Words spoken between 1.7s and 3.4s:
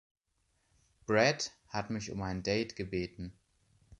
mich um ein Date gebeten.